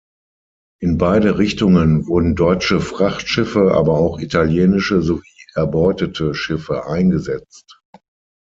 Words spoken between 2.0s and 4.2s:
wurden deutsche Frachtschiffe, aber auch